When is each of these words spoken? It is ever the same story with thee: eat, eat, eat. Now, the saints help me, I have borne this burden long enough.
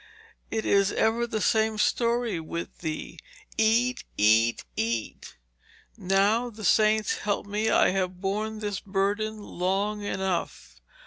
It 0.49 0.65
is 0.65 0.91
ever 0.93 1.27
the 1.27 1.39
same 1.41 1.77
story 1.77 2.39
with 2.39 2.79
thee: 2.79 3.19
eat, 3.55 4.03
eat, 4.17 4.63
eat. 4.75 5.37
Now, 5.95 6.49
the 6.49 6.65
saints 6.65 7.19
help 7.19 7.45
me, 7.45 7.69
I 7.69 7.89
have 7.89 8.19
borne 8.19 8.61
this 8.61 8.79
burden 8.79 9.37
long 9.43 10.01
enough. 10.01 10.81